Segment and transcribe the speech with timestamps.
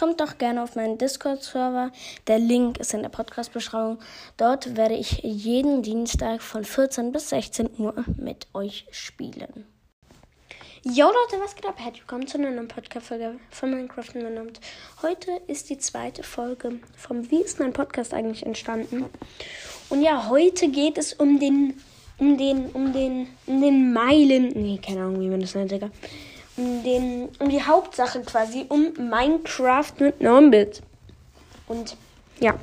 [0.00, 1.92] kommt doch gerne auf meinen Discord-Server.
[2.26, 3.98] Der Link ist in der Podcast-Beschreibung.
[4.38, 9.66] Dort werde ich jeden Dienstag von 14 bis 16 Uhr mit euch spielen.
[10.84, 11.74] Jo Leute, was geht ab?
[11.76, 14.60] Herzlich willkommen zu einer neuen Podcast-Folge von Minecraft und
[15.02, 19.04] Heute ist die zweite Folge vom Wie ist mein Podcast eigentlich entstanden?
[19.90, 21.74] Und ja, heute geht es um den,
[22.16, 25.90] um den, um den, um den Meilen, nee, keine Ahnung, wie man das nennt, Digga.
[26.60, 30.82] Um den, um die Hauptsache quasi, um Minecraft mit Normbit.
[31.66, 31.96] Und
[32.38, 32.54] ja,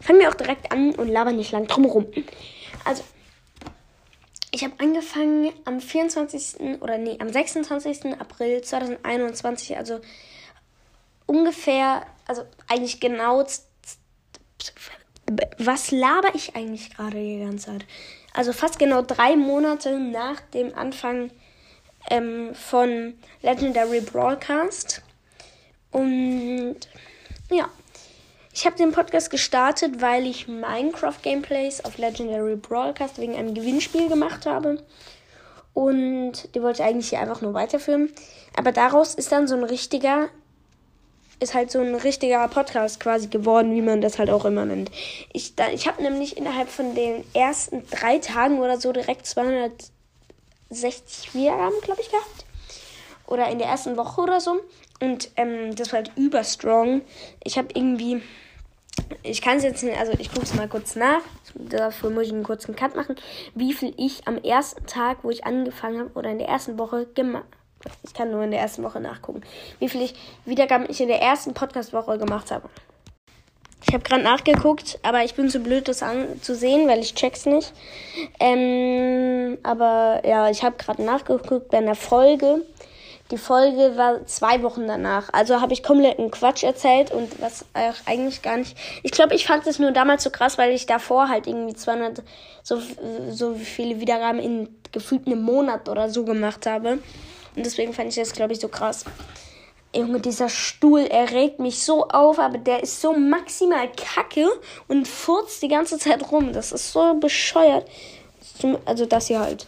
[0.00, 2.06] fangen wir auch direkt an und labern nicht lang drum rum.
[2.84, 3.02] Also,
[4.52, 6.80] ich habe angefangen am 24.
[6.80, 8.20] oder nee, am 26.
[8.20, 10.00] April 2021, also
[11.26, 13.44] ungefähr, also eigentlich genau.
[15.58, 17.86] Was laber ich eigentlich gerade die ganze Zeit?
[18.34, 21.30] Also fast genau drei Monate nach dem Anfang
[22.12, 25.02] ähm, von Legendary Broadcast.
[25.90, 26.76] Und
[27.50, 27.68] ja,
[28.52, 34.10] ich habe den Podcast gestartet, weil ich Minecraft Gameplays auf Legendary Broadcast wegen einem Gewinnspiel
[34.10, 34.84] gemacht habe.
[35.72, 38.12] Und die wollte ich eigentlich hier einfach nur weiterführen.
[38.56, 40.28] Aber daraus ist dann so ein richtiger,
[41.40, 44.90] ist halt so ein richtiger Podcast quasi geworden, wie man das halt auch immer nennt.
[45.32, 49.26] Ich, ich habe nämlich innerhalb von den ersten drei Tagen oder so direkt
[50.72, 52.44] 260 Wiedergaben, glaube ich, gehabt.
[53.26, 54.60] Oder in der ersten Woche oder so.
[55.00, 57.02] Und ähm, das war halt überstrong.
[57.44, 58.22] Ich habe irgendwie
[59.22, 61.20] ich kann es jetzt nicht, also ich gucke es mal kurz nach.
[61.54, 63.16] Dafür muss ich einen kurzen Cut machen.
[63.54, 67.06] Wie viel ich am ersten Tag, wo ich angefangen habe, oder in der ersten Woche
[67.06, 67.44] gemacht
[68.04, 69.42] Ich kann nur in der ersten Woche nachgucken.
[69.78, 72.68] Wie viel ich Wiedergaben ich in der ersten Podcast-Woche gemacht habe.
[73.86, 77.72] Ich habe gerade nachgeguckt, aber ich bin zu blöd, das anzusehen, weil ich check's nicht.
[78.38, 82.64] Ähm, aber ja, ich habe gerade nachgeguckt bei einer Folge.
[83.30, 85.32] Die Folge war zwei Wochen danach.
[85.32, 87.64] Also habe ich kompletten Quatsch erzählt und was
[88.04, 88.76] eigentlich gar nicht.
[89.02, 92.22] Ich glaube, ich fand es nur damals so krass, weil ich davor halt irgendwie 200
[92.62, 92.78] so,
[93.30, 96.98] so viele Wiedergaben in gefühlt einem Monat oder so gemacht habe.
[97.56, 99.04] Und deswegen fand ich das, glaube ich, so krass.
[99.94, 104.48] Junge, dieser Stuhl, er regt mich so auf, aber der ist so maximal kacke
[104.88, 106.52] und furzt die ganze Zeit rum.
[106.52, 107.86] Das ist so bescheuert.
[108.86, 109.66] Also das hier halt.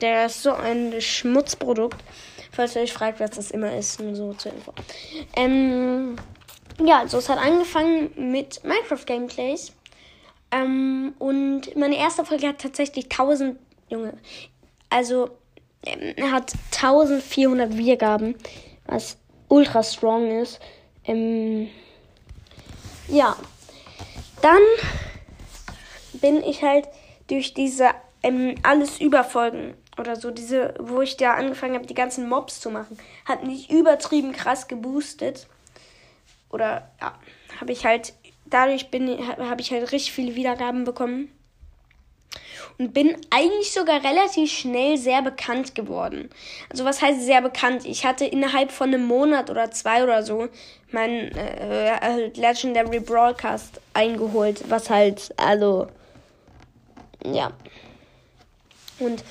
[0.00, 1.96] Der ist so ein Schmutzprodukt.
[2.52, 4.72] Falls ihr euch fragt, was das immer ist, nur so zur Info.
[5.34, 6.16] Ähm,
[6.82, 9.72] ja, also es hat angefangen mit Minecraft Gameplays.
[10.54, 14.14] Ähm, und meine erste Folge hat tatsächlich 1000, Junge,
[14.88, 15.30] also
[15.84, 18.36] ähm, hat 1400 Wiedergaben,
[18.86, 20.60] was ultra strong ist.
[21.04, 21.68] Ähm,
[23.08, 23.36] ja,
[24.42, 24.62] dann
[26.12, 26.88] bin ich halt
[27.26, 27.90] durch diese
[28.22, 32.70] ähm, alles Überfolgen oder so, diese, wo ich da angefangen habe, die ganzen Mobs zu
[32.70, 35.48] machen, hat nicht übertrieben krass geboostet.
[36.50, 37.18] Oder ja,
[37.60, 38.14] habe ich halt,
[38.54, 41.30] dadurch bin habe ich halt richtig viele Wiedergaben bekommen.
[42.76, 46.28] Und bin eigentlich sogar relativ schnell sehr bekannt geworden.
[46.70, 47.84] Also was heißt sehr bekannt?
[47.84, 50.48] Ich hatte innerhalb von einem Monat oder zwei oder so
[50.90, 54.64] mein äh, Legendary Broadcast eingeholt.
[54.68, 55.86] Was halt, also,
[57.24, 57.52] ja.
[58.98, 59.22] Und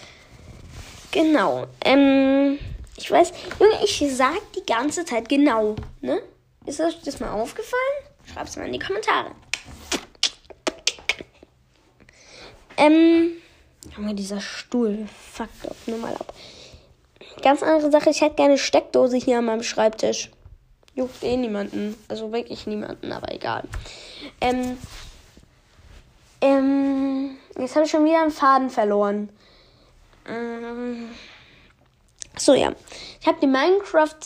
[1.14, 1.68] Genau.
[1.86, 2.58] Ähm,
[2.98, 6.22] ich weiß, Junge, ich sag die ganze Zeit genau, ne?
[6.66, 8.12] Ist euch das mal aufgefallen?
[8.26, 9.32] Schreib's mal in die Kommentare.
[12.78, 13.32] Ähm,
[13.96, 16.34] Junge, dieser Stuhl fuckt doch nur mal ab.
[17.42, 20.32] Ganz andere Sache, ich hätte gerne Steckdose hier an meinem Schreibtisch.
[20.96, 21.96] Juckt eh niemanden.
[22.08, 23.64] Also wirklich niemanden, aber egal.
[24.40, 24.78] Ähm,
[26.42, 29.30] ähm, jetzt habe ich schon wieder einen Faden verloren.
[30.28, 31.10] Ähm,
[32.38, 32.74] so, ja.
[33.22, 34.18] Ich habe die Minecraft,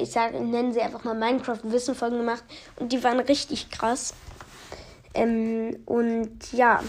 [0.00, 2.44] ich sage, nennen sie einfach mal Minecraft-Wissen-Folgen gemacht
[2.76, 4.14] und die waren richtig krass.
[5.14, 6.82] Ähm, und ja,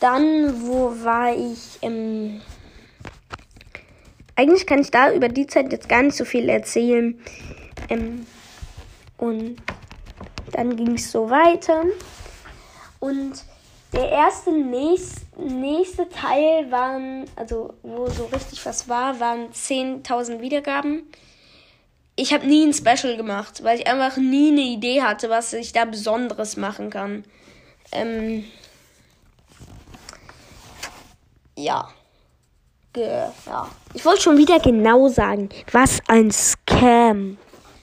[0.00, 1.78] dann, wo war ich?
[1.80, 2.40] Ähm,
[4.34, 7.20] eigentlich kann ich da über die Zeit jetzt gar nicht so viel erzählen.
[7.88, 8.26] Ähm,
[9.16, 9.56] und
[10.50, 11.84] dann ging es so weiter.
[12.98, 13.44] Und
[13.92, 21.10] der erste nächste, nächste Teil waren, also wo so richtig was war, waren 10.000 Wiedergaben.
[22.16, 25.72] Ich habe nie ein Special gemacht, weil ich einfach nie eine Idee hatte, was ich
[25.72, 27.24] da Besonderes machen kann.
[27.90, 28.44] Ähm,
[31.56, 31.88] ja.
[32.92, 33.06] Ge
[33.46, 33.70] ja.
[33.94, 37.38] Ich wollte schon wieder genau sagen, was ein Scam.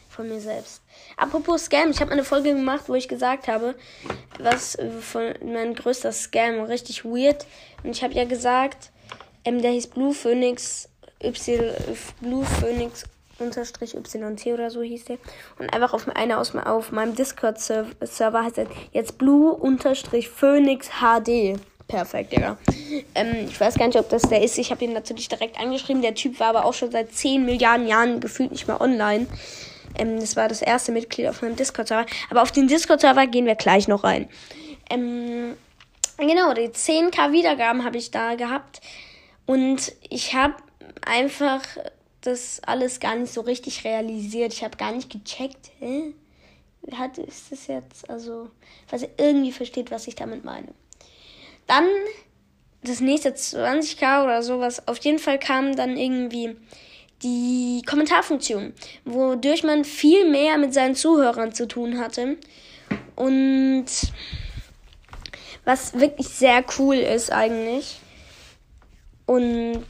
[0.10, 0.84] von mir selbst.
[1.18, 3.76] Apropos Scam, ich habe eine Folge gemacht, wo ich gesagt habe,
[4.40, 7.46] was von mein größter Scam, richtig weird.
[7.84, 8.92] Und ich habe ja gesagt,
[9.46, 10.90] ähm, der hieß Blue Phoenix
[11.22, 11.74] Y
[12.22, 13.04] Blue Phoenix
[13.40, 15.18] unterstrich YT oder so hieß der.
[15.58, 21.60] Und einfach auf einer aus auf meinem Discord-Server heißt er jetzt Blue unterstrich Phoenix HD.
[21.88, 22.58] Perfekt, Digga.
[23.16, 24.60] Ähm, ich weiß gar nicht, ob das der ist.
[24.60, 26.04] Ich habe ihn natürlich direkt angeschrieben.
[26.04, 29.26] Der Typ war aber auch schon seit 10 Milliarden Jahren gefühlt nicht mehr online.
[30.00, 32.06] Ähm, das war das erste Mitglied auf meinem Discord-Server.
[32.30, 34.30] Aber auf den Discord-Server gehen wir gleich noch rein.
[34.90, 35.56] Ähm,
[36.18, 38.82] genau, die 10k Wiedergaben habe ich da gehabt.
[39.46, 40.56] Und ich habe
[41.06, 41.62] einfach
[42.22, 44.54] das alles gar nicht so richtig realisiert.
[44.54, 46.14] Ich habe gar nicht gecheckt, hä?
[46.94, 48.50] Hat, ist das jetzt, also,
[48.88, 50.70] falls ihr irgendwie versteht, was ich damit meine.
[51.68, 51.88] Dann
[52.84, 54.88] das nächste 20k oder sowas.
[54.88, 56.56] Auf jeden Fall kam dann irgendwie
[57.24, 58.74] die Kommentarfunktion,
[59.06, 62.38] wodurch man viel mehr mit seinen Zuhörern zu tun hatte.
[63.16, 63.86] Und
[65.66, 68.00] was wirklich sehr cool ist eigentlich.
[69.26, 69.86] Und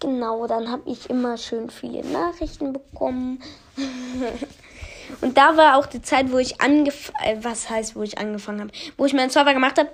[0.00, 3.42] genau, dann habe ich immer schön viele Nachrichten bekommen.
[5.20, 8.60] Und da war auch die Zeit, wo ich angefangen, äh, was heißt, wo ich angefangen
[8.60, 9.90] habe, wo ich meinen Server gemacht habe.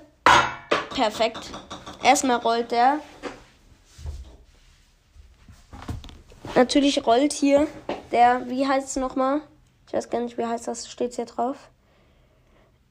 [0.93, 1.49] Perfekt.
[2.03, 2.99] Erstmal rollt der.
[6.57, 7.67] Natürlich rollt hier
[8.11, 9.41] der, wie heißt es nochmal?
[9.85, 11.69] Ich weiß gar nicht, wie heißt das, steht hier drauf.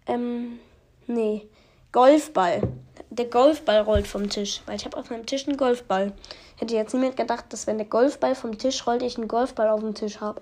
[0.07, 0.61] Ähm,
[1.09, 1.49] nee.
[1.91, 2.63] Golfball.
[3.11, 6.13] Der Golfball rollt vom Tisch, weil ich habe auf meinem Tisch einen Golfball.
[6.55, 9.81] Hätte jetzt niemand gedacht, dass wenn der Golfball vom Tisch rollt, ich einen Golfball auf
[9.81, 10.41] dem Tisch habe.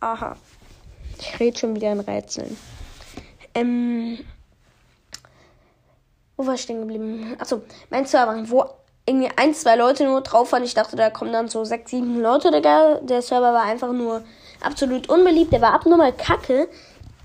[0.00, 0.36] Aha.
[1.18, 2.58] Ich rede schon wieder in Rätseln.
[3.54, 4.18] Ähm,
[6.36, 7.36] wo war ich stehen geblieben?
[7.38, 8.66] Achso, mein Server, wo
[9.06, 10.64] irgendwie ein, zwei Leute nur drauf waren.
[10.64, 13.00] Ich dachte, da kommen dann so sechs, sieben Leute, Digga.
[13.02, 14.24] Der Server war einfach nur
[14.60, 15.52] absolut unbeliebt.
[15.52, 16.68] Der war abnormal kacke,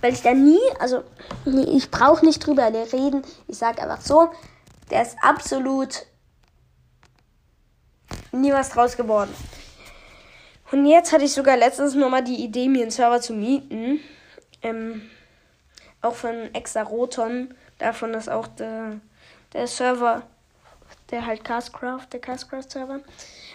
[0.02, 1.04] weil ich da nie, also
[1.46, 3.24] ich brauche nicht drüber reden.
[3.48, 4.30] Ich sag einfach so,
[4.92, 6.06] der ist absolut
[8.32, 9.34] nie was draus geworden.
[10.72, 14.00] Und jetzt hatte ich sogar letztens nochmal die Idee, mir einen Server zu mieten.
[14.62, 15.02] Ähm,
[16.02, 17.54] auch von Exaroton.
[17.78, 19.00] Davon ist auch der,
[19.54, 20.22] der Server,
[21.12, 23.02] der halt Castcraft, der Castcraft-Server.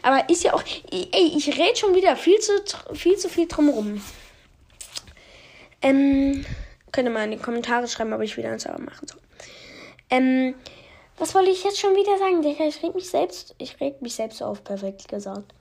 [0.02, 0.62] Aber ist ja auch.
[0.90, 2.52] Ey, ich rede schon wieder viel zu,
[2.94, 4.02] viel zu viel drumherum.
[5.82, 6.44] Ähm,
[6.92, 9.20] könnt ihr mal in die Kommentare schreiben, ob ich wieder einen Server machen soll.
[10.10, 10.54] Ähm,
[11.18, 12.42] was wollte ich jetzt schon wieder sagen?
[12.44, 15.52] Ich reg mich selbst, ich reg mich selbst auf, perfekt gesagt.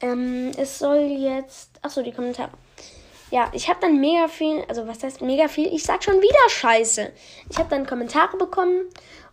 [0.00, 2.50] Ähm, es soll jetzt, achso, die Kommentare
[3.34, 5.66] ja, ich habe dann mega viel, also was heißt mega viel?
[5.74, 7.10] Ich sag schon wieder Scheiße.
[7.50, 8.82] Ich habe dann Kommentare bekommen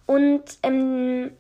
[0.07, 1.37] und ähm,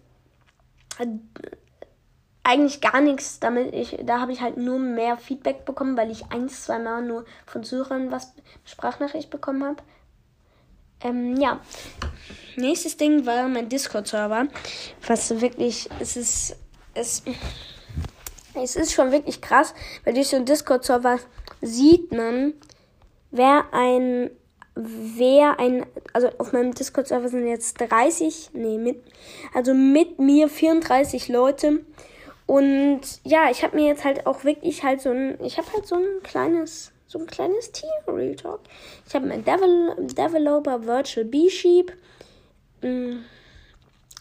[2.43, 3.73] eigentlich gar nichts damit.
[3.73, 7.25] Ich, da habe ich halt nur mehr Feedback bekommen, weil ich ein, zwei Mal nur
[7.45, 8.33] von Syrern was
[8.65, 9.83] Sprachnachricht bekommen habe.
[11.03, 11.59] Ähm, ja.
[12.55, 14.47] Nächstes Ding war mein Discord-Server.
[15.07, 16.55] Was wirklich, es ist,
[16.93, 17.23] es,
[18.53, 19.73] es ist schon wirklich krass,
[20.03, 21.19] weil durch so einen Discord-Server
[21.61, 22.53] sieht man,
[23.31, 24.31] wer ein,
[25.15, 29.01] wer ein, also auf meinem Discord-Server sind jetzt 30, nee, mit,
[29.53, 31.81] also mit mir 34 Leute.
[32.47, 35.87] Und ja, ich habe mir jetzt halt auch wirklich halt so ein, ich habe halt
[35.87, 38.59] so ein kleines, so ein kleines Team, Real Talk.
[39.07, 41.93] Ich habe meinen Devel Developer Virtual Bee Sheep.
[42.81, 43.19] Mm.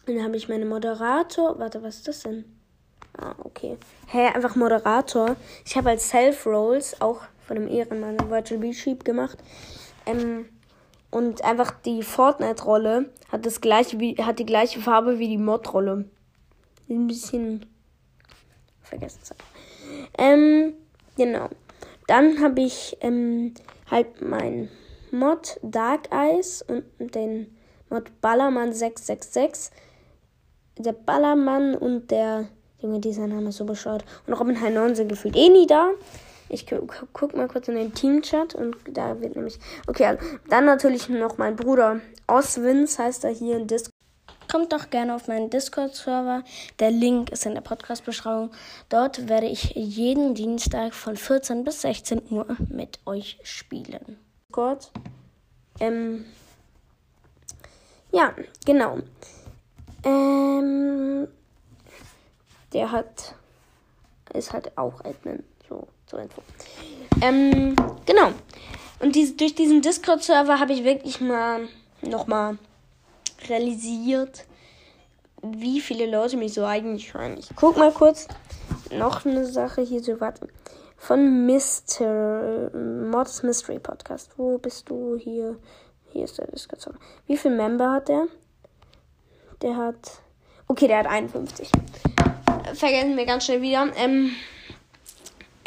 [0.06, 1.58] Dann habe ich meine Moderator.
[1.58, 2.44] Warte, was ist das denn?
[3.18, 3.76] Ah, okay.
[4.06, 5.36] Hä, hey, einfach Moderator.
[5.64, 9.38] Ich habe als Self-Rolls auch von dem Ehrenmann Virtual B-Sheep gemacht.
[10.06, 10.48] Ähm,
[11.10, 16.04] und einfach die Fortnite-Rolle hat das gleiche wie, hat die gleiche Farbe wie die Mod-Rolle.
[16.88, 17.66] Ein bisschen
[18.82, 19.20] vergessen.
[20.18, 20.74] Ähm,
[21.16, 21.48] genau.
[22.06, 23.54] Dann habe ich ähm,
[23.90, 24.68] halt mein
[25.10, 27.56] Mod Dark Eyes und den
[27.88, 29.72] Mod Ballermann 666.
[30.78, 32.48] Der Ballermann und der
[32.80, 34.04] Junge, dieser Name ist so bescheuert.
[34.26, 35.90] Und Robin High 9 sind gefühlt eh nie da.
[36.50, 39.58] Ich gu guck mal kurz in den Teamchat und da wird nämlich.
[39.86, 43.94] Okay, also, dann natürlich noch mein Bruder Oswins heißt er hier in Discord.
[44.50, 46.42] Kommt doch gerne auf meinen Discord-Server.
[46.80, 48.50] Der Link ist in der Podcast-Beschreibung.
[48.88, 54.18] Dort werde ich jeden Dienstag von 14 bis 16 Uhr mit euch spielen.
[54.48, 54.90] Discord.
[55.78, 56.24] Ähm.
[58.10, 58.34] Ja,
[58.66, 58.98] genau.
[60.02, 61.28] Ähm.
[62.72, 63.36] Der hat.
[64.34, 65.44] Ist halt auch Admin.
[65.68, 66.42] So zur Info.
[67.22, 68.32] Ähm, genau.
[68.98, 71.68] Und diese, durch diesen Discord-Server habe ich wirklich mal
[72.02, 72.58] nochmal
[73.48, 74.44] realisiert,
[75.42, 77.36] wie viele Leute mich so eigentlich hören.
[77.38, 78.28] Ich guck mal kurz.
[78.92, 80.48] Noch eine Sache hier so, warte.
[80.96, 82.70] von Mr.
[82.76, 84.32] Mods Mystery Podcast.
[84.36, 85.56] Wo bist du hier?
[86.12, 86.86] Hier ist der Discord.
[87.26, 88.26] Wie viele Member hat der?
[89.62, 90.20] Der hat.
[90.66, 91.70] Okay, der hat 51.
[92.74, 93.86] Vergessen wir ganz schnell wieder.
[93.96, 94.32] Ähm.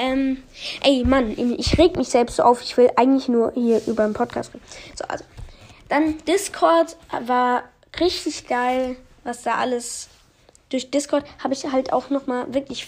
[0.03, 0.43] Ähm.
[0.81, 2.61] Ey, Mann, ich reg mich selbst so auf.
[2.61, 4.63] Ich will eigentlich nur hier über den Podcast reden.
[4.95, 5.23] So, also.
[5.87, 7.63] Dann Discord war
[7.99, 10.09] richtig geil, was da alles.
[10.69, 12.87] Durch Discord habe ich halt auch nochmal wirklich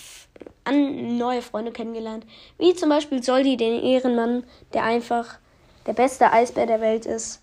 [0.64, 2.26] an neue Freunde kennengelernt.
[2.58, 4.44] Wie zum Beispiel Soldi, den Ehrenmann,
[4.74, 5.38] der einfach
[5.86, 7.42] der beste Eisbär der Welt ist.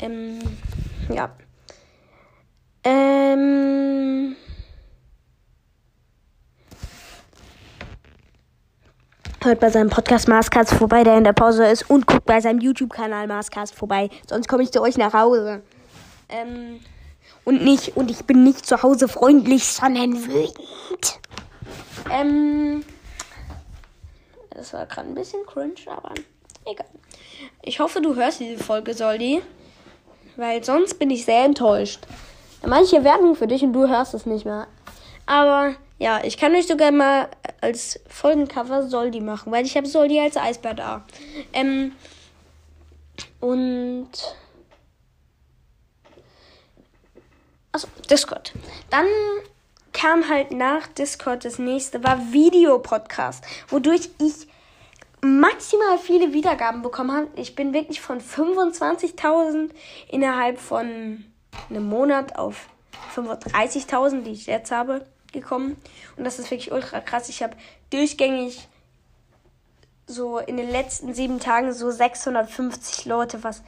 [0.00, 0.40] Ähm,
[1.08, 1.30] ja.
[2.84, 4.36] Ähm.
[9.42, 12.60] Hört bei seinem Podcast Marscast vorbei, der in der Pause ist, und guckt bei seinem
[12.60, 14.10] YouTube-Kanal Marscast vorbei.
[14.28, 15.62] Sonst komme ich zu euch nach Hause.
[16.28, 16.80] Ähm,
[17.44, 21.20] und nicht, und ich bin nicht zu Hause freundlich, sondern wütend.
[22.10, 22.84] Ähm,
[24.50, 26.12] das war gerade ein bisschen cringe, aber
[26.66, 26.86] egal.
[27.62, 29.40] Ich hoffe, du hörst diese Folge, Soldi.
[30.36, 32.06] Weil sonst bin ich sehr enttäuscht.
[32.66, 34.66] Manche Werbung für dich und du hörst es nicht mehr.
[35.24, 37.28] Aber ja, ich kann euch sogar mal
[37.60, 41.04] als Folgencover Soldi machen, weil ich habe Soldi als Eisbär da.
[41.52, 41.92] Ähm,
[43.38, 44.08] und.
[47.72, 48.54] Achso, Discord.
[48.88, 49.06] Dann
[49.92, 54.48] kam halt nach Discord das nächste, war Videopodcast, wodurch ich
[55.20, 57.28] maximal viele Wiedergaben bekommen habe.
[57.36, 59.68] Ich bin wirklich von 25.000
[60.08, 61.26] innerhalb von
[61.68, 62.68] einem Monat auf
[63.14, 65.76] 35.000, die ich jetzt habe, gekommen.
[66.16, 67.28] Und das ist wirklich ultra krass.
[67.28, 67.56] Ich habe
[67.90, 68.68] durchgängig
[70.06, 73.62] so in den letzten sieben Tagen so 650 Leute, was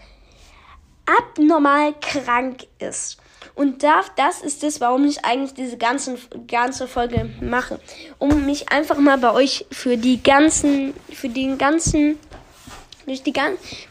[1.06, 3.18] abnormal krank ist.
[3.54, 7.80] Und da, das ist es, warum ich eigentlich diese ganzen, ganze Folge mache.
[8.18, 12.18] Um mich einfach mal bei euch für die ganzen, für den ganzen,
[13.06, 13.32] durch die,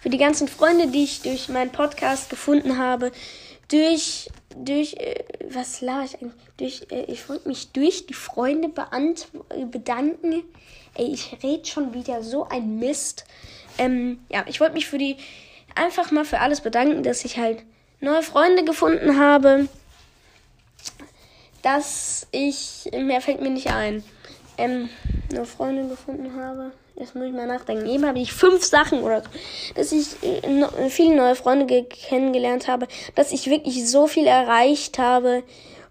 [0.01, 3.11] für die ganzen Freunde, die ich durch meinen Podcast gefunden habe,
[3.67, 6.33] durch, durch, äh, was laber ich eigentlich?
[6.57, 8.69] Durch, äh, ich wollte mich durch die Freunde
[9.69, 10.43] bedanken.
[10.95, 13.25] Ey, ich rede schon wieder so ein Mist.
[13.77, 15.17] Ähm, ja, ich wollte mich für die,
[15.75, 17.63] einfach mal für alles bedanken, dass ich halt
[17.99, 19.67] neue Freunde gefunden habe,
[21.61, 24.03] dass ich, mehr fällt mir nicht ein,
[24.57, 24.89] ähm,
[25.31, 26.71] neue Freunde gefunden habe.
[26.95, 27.87] Jetzt muss ich mal nachdenken.
[27.87, 29.29] Eben habe ich fünf Sachen oder so,
[29.75, 35.43] dass ich äh, viele neue Freunde kennengelernt habe, dass ich wirklich so viel erreicht habe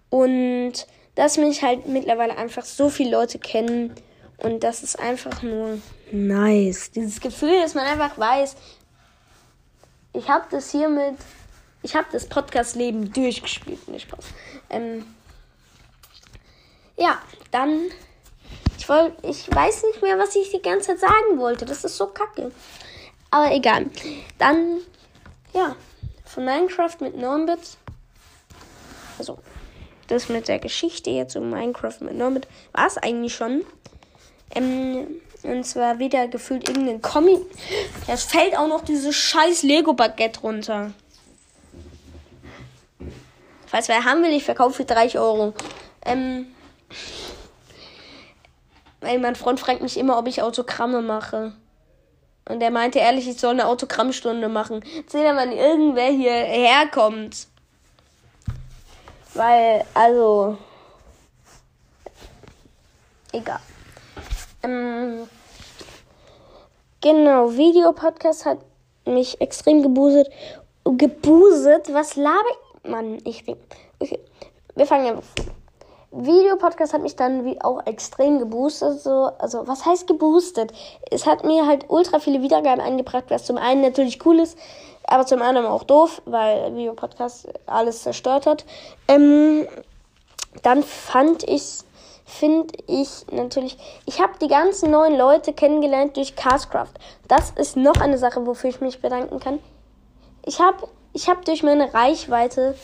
[0.09, 0.73] und
[1.15, 3.93] dass mich halt mittlerweile einfach so viele Leute kennen
[4.37, 5.79] und das ist einfach nur
[6.11, 6.91] nice.
[6.91, 8.55] Dieses Gefühl, dass man einfach weiß,
[10.13, 11.15] ich habe das hier mit
[11.83, 13.87] ich habe das Podcast-Leben durchgespielt.
[13.87, 14.07] Nicht.
[14.69, 15.05] Ähm,
[16.97, 17.89] ja, dann.
[18.81, 21.65] Ich, wollt, ich weiß nicht mehr, was ich die ganze Zeit sagen wollte.
[21.65, 22.51] Das ist so kacke.
[23.29, 23.85] Aber egal.
[24.39, 24.79] Dann,
[25.53, 25.75] ja,
[26.25, 27.59] von Minecraft mit Normbit.
[29.19, 29.37] Also,
[30.07, 33.63] das mit der Geschichte jetzt um Minecraft mit Normbit war es eigentlich schon.
[34.55, 37.41] Ähm, und zwar wieder gefühlt irgendein Comic.
[38.07, 40.91] Es fällt auch noch dieses scheiß Lego-Baguette runter.
[43.67, 45.53] Falls wer haben will, ich verkaufe für 30 Euro.
[46.03, 46.47] Ähm,
[49.01, 51.53] weil mein Freund fragt mich immer, ob ich Autogramme mache.
[52.47, 54.83] Und er meinte ehrlich, ich soll eine Autogrammstunde machen.
[55.07, 57.47] Seht ihr, wann irgendwer hierher kommt.
[59.33, 60.57] Weil, also.
[63.31, 63.59] Egal.
[64.63, 65.27] Ähm,
[66.99, 68.59] genau, Videopodcast hat
[69.05, 70.27] mich extrem gebuset.
[70.83, 71.93] Gebuset?
[71.93, 72.43] Was laber
[72.83, 72.89] ich?
[72.89, 73.43] Mann, ich.
[73.99, 74.19] Okay.
[74.75, 75.23] Wir fangen einfach
[76.11, 79.01] Videopodcast hat mich dann wie auch extrem geboostet.
[79.01, 80.73] So, also was heißt geboostet?
[81.09, 84.57] Es hat mir halt ultra viele Wiedergaben eingebracht, was zum einen natürlich cool ist,
[85.05, 88.65] aber zum anderen auch doof, weil Videopodcast alles zerstört hat.
[89.07, 89.67] Ähm,
[90.63, 91.79] dann fand ich,
[92.25, 96.93] finde ich natürlich, ich habe die ganzen neuen Leute kennengelernt durch Castcraft.
[97.29, 99.59] Das ist noch eine Sache, wofür ich mich bedanken kann.
[100.45, 102.75] Ich habe ich habe durch meine Reichweite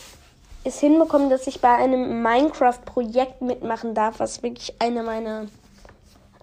[0.68, 5.46] es hinbekommen, dass ich bei einem Minecraft-Projekt mitmachen darf, was wirklich eine meiner.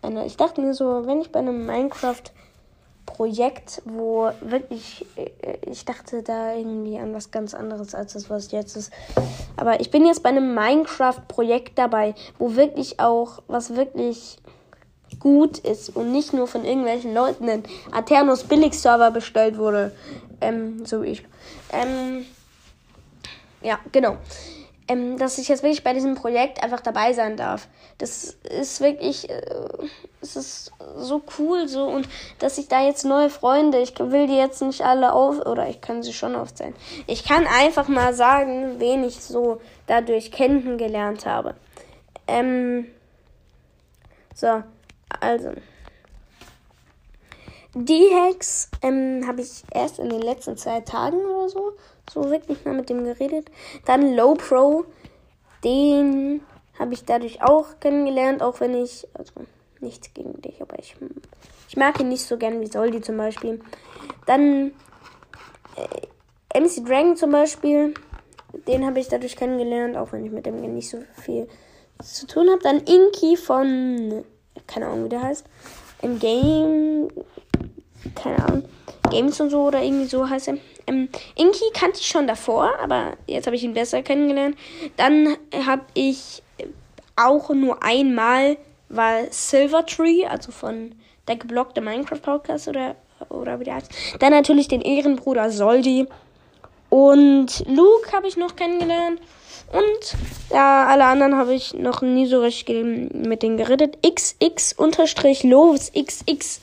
[0.02, 5.06] Eine, ich dachte mir so, wenn ich bei einem Minecraft-Projekt, wo wirklich.
[5.16, 5.30] Äh,
[5.70, 8.92] ich dachte da irgendwie an was ganz anderes als das, was jetzt ist.
[9.56, 14.38] Aber ich bin jetzt bei einem Minecraft-Projekt dabei, wo wirklich auch was wirklich
[15.20, 17.62] gut ist und nicht nur von irgendwelchen Leuten in
[17.92, 19.92] Aternos Billig-Server bestellt wurde.
[20.40, 21.24] Ähm, so wie ich.
[21.72, 22.26] Ähm,
[23.64, 24.18] ja, genau.
[24.88, 27.68] ähm, dass ich jetzt wirklich bei diesem Projekt einfach dabei sein darf.
[27.98, 29.42] Das ist wirklich, äh,
[30.20, 34.36] es ist so cool so und dass ich da jetzt neue Freunde, ich will die
[34.36, 36.74] jetzt nicht alle auf, oder ich kann sie schon aufzählen.
[37.06, 41.54] Ich kann einfach mal sagen, wen ich so dadurch kennengelernt habe.
[42.26, 42.86] Ähm,
[44.34, 44.62] so,
[45.20, 45.52] also.
[47.74, 51.72] Die Hacks ähm, habe ich erst in den letzten zwei Tagen oder so,
[52.08, 53.50] so wirklich mal mit dem geredet.
[53.84, 54.84] Dann Low Pro,
[55.64, 56.40] den
[56.78, 59.32] habe ich dadurch auch kennengelernt, auch wenn ich, also
[59.80, 60.94] nichts gegen dich, aber ich,
[61.68, 63.60] ich mag ihn nicht so gern wie Soldi zum Beispiel.
[64.26, 64.72] Dann
[65.74, 67.94] äh, MC Dragon zum Beispiel,
[68.68, 71.48] den habe ich dadurch kennengelernt, auch wenn ich mit dem nicht so viel
[72.00, 72.62] zu tun habe.
[72.62, 74.24] Dann Inky von,
[74.68, 75.44] keine Ahnung wie der heißt,
[76.02, 77.08] im Game
[78.14, 78.64] keine Ahnung,
[79.10, 80.58] Games und so oder irgendwie so heißt er.
[80.86, 84.56] Ähm, Inky kannte ich schon davor, aber jetzt habe ich ihn besser kennengelernt.
[84.96, 86.42] Dann habe ich
[87.16, 88.56] auch nur einmal
[88.88, 90.94] war Silvertree, also von
[91.26, 92.96] der geblockte Minecraft Podcast oder
[93.28, 93.90] oder wie der heißt.
[94.18, 96.06] Dann natürlich den Ehrenbruder Soldi
[96.90, 99.20] und Luke habe ich noch kennengelernt.
[99.72, 103.98] Und ja, alle anderen habe ich noch nie so richtig mit denen geredet.
[104.06, 106.60] XX unterstrich Loves XX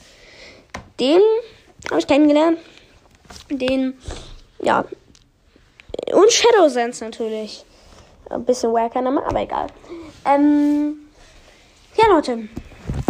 [1.02, 1.20] den
[1.90, 2.58] habe ich kennengelernt.
[3.50, 3.98] Den,
[4.62, 4.84] ja.
[6.12, 7.64] Und Shadow Sense natürlich.
[8.30, 9.66] Ein bisschen wacker Name, aber egal.
[10.24, 11.08] Ähm,
[11.96, 12.48] ja, Leute.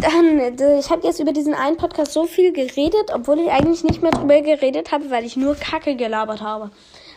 [0.00, 3.84] Dann, äh, ich habe jetzt über diesen einen Podcast so viel geredet, obwohl ich eigentlich
[3.84, 6.70] nicht mehr drüber geredet habe, weil ich nur Kacke gelabert habe.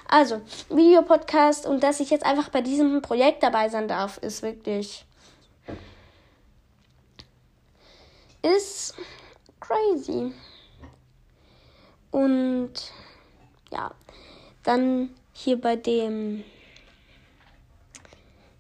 [0.07, 5.05] Also, Videopodcast und dass ich jetzt einfach bei diesem Projekt dabei sein darf, ist wirklich.
[8.45, 8.93] ist
[9.59, 10.31] crazy.
[12.15, 12.71] Und
[13.73, 13.91] ja,
[14.63, 16.45] dann hier bei dem.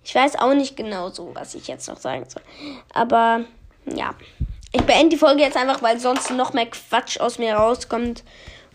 [0.03, 2.43] Ich weiß auch nicht genau so, was ich jetzt noch sagen soll.
[2.93, 3.45] Aber
[3.85, 4.13] ja.
[4.73, 8.25] Ich beende die Folge jetzt einfach, weil sonst noch mehr Quatsch aus mir rauskommt.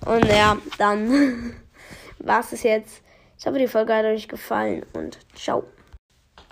[0.06, 1.56] Und ja, dann
[2.18, 3.02] war es jetzt.
[3.38, 5.64] Ich hoffe, die Folge hat euch gefallen und ciao.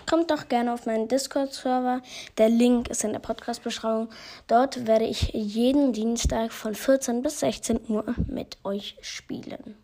[0.09, 2.01] Kommt doch gerne auf meinen Discord-Server.
[2.39, 4.09] Der Link ist in der Podcast-Beschreibung.
[4.47, 9.77] Dort werde ich jeden Dienstag von 14 bis 16 Uhr mit euch spielen.